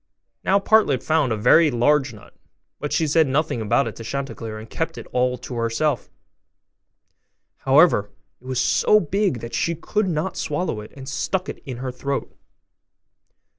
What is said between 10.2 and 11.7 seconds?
swallow it, and it stuck